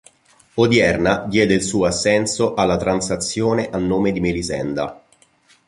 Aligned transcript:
Hodierna 0.55 1.25
diede 1.29 1.53
il 1.53 1.61
suo 1.61 1.85
assenso 1.85 2.55
alla 2.55 2.75
transazione 2.75 3.69
a 3.69 3.77
nome 3.77 4.11
di 4.11 4.19
Melisenda. 4.19 4.99